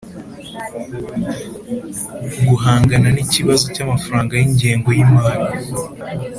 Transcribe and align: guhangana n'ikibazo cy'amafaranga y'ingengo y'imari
guhangana 2.47 3.07
n'ikibazo 3.11 3.65
cy'amafaranga 3.75 4.33
y'ingengo 4.39 4.89
y'imari 4.95 5.43